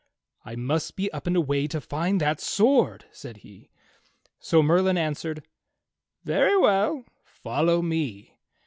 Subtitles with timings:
[0.43, 3.69] "I must be up and away to find that sword," said he.
[4.39, 5.43] So Merlin answered:
[6.23, 7.05] "Very well.
[7.23, 8.33] Follow me."